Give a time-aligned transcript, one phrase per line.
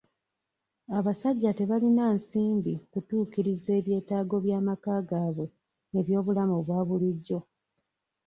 [0.97, 5.45] Abasajja tebalina nsimbi kutuukiriza eby'etaago by'amaka gaabwe
[5.99, 7.39] eby'obulamu obwa bulijjo.